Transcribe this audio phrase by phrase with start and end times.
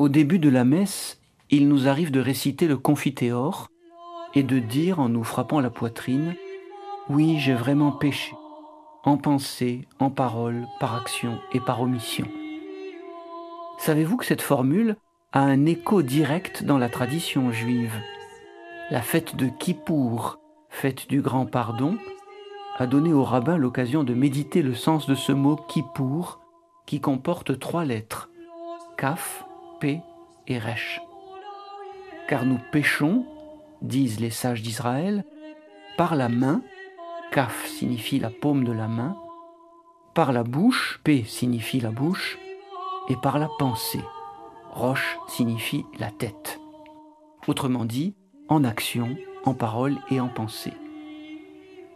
[0.00, 1.20] Au début de la messe,
[1.50, 3.68] il nous arrive de réciter le Confiteor
[4.32, 6.34] et de dire en nous frappant la poitrine
[7.10, 8.32] Oui, j'ai vraiment péché,
[9.04, 12.26] en pensée, en parole, par action et par omission.
[13.76, 14.96] Savez-vous que cette formule
[15.34, 17.92] a un écho direct dans la tradition juive?
[18.90, 20.38] La fête de Kippour,
[20.70, 21.98] fête du grand pardon,
[22.78, 26.40] a donné au rabbin l'occasion de méditer le sens de ce mot Kippour
[26.86, 28.30] qui comporte trois lettres
[28.96, 29.44] Kaf,
[29.82, 31.00] Et Resh.
[32.28, 33.24] Car nous péchons,
[33.82, 35.24] disent les sages d'Israël,
[35.96, 36.62] par la main,
[37.32, 39.16] Kaf signifie la paume de la main,
[40.14, 42.38] par la bouche, P signifie la bouche,
[43.08, 44.04] et par la pensée,
[44.70, 46.60] Roche signifie la tête.
[47.46, 48.14] Autrement dit,
[48.48, 50.74] en action, en parole et en pensée.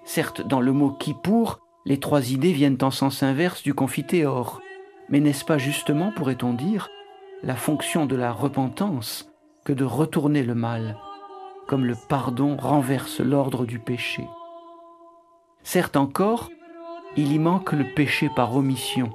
[0.05, 4.61] Certes, dans le mot Kippour, les trois idées viennent en sens inverse du confiteor.
[5.09, 6.89] Mais n'est-ce pas justement, pourrait-on dire,
[7.45, 9.31] la fonction de la repentance
[9.65, 10.97] que de retourner le mal,
[11.67, 14.25] comme le pardon renverse l'ordre du péché
[15.63, 16.51] Certes encore,
[17.17, 19.11] il y manque le péché par omission.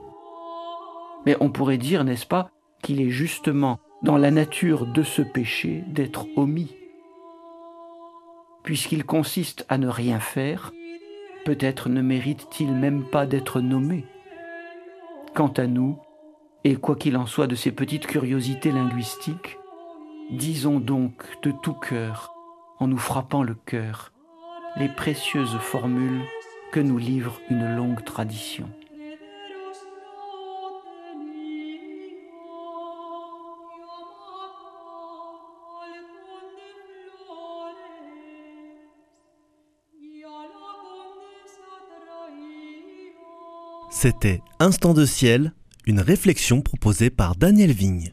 [1.25, 2.49] Mais on pourrait dire, n'est-ce pas,
[2.81, 6.75] qu'il est justement dans la nature de ce péché d'être omis.
[8.63, 10.71] Puisqu'il consiste à ne rien faire,
[11.45, 14.05] peut-être ne mérite-t-il même pas d'être nommé.
[15.35, 15.97] Quant à nous,
[16.63, 19.57] et quoi qu'il en soit de ces petites curiosités linguistiques,
[20.31, 22.33] disons donc de tout cœur,
[22.79, 24.11] en nous frappant le cœur,
[24.77, 26.21] les précieuses formules
[26.71, 28.69] que nous livre une longue tradition.
[43.91, 45.53] C'était Instant de ciel,
[45.89, 48.11] une réflexion proposée par Daniel Vigne.